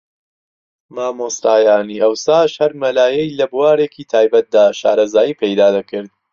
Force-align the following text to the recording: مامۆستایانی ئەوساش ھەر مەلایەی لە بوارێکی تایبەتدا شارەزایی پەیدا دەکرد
مامۆستایانی 0.95 1.97
ئەوساش 2.03 2.51
ھەر 2.61 2.71
مەلایەی 2.81 3.35
لە 3.39 3.45
بوارێکی 3.51 4.07
تایبەتدا 4.11 4.65
شارەزایی 4.79 5.37
پەیدا 5.39 5.67
دەکرد 5.77 6.09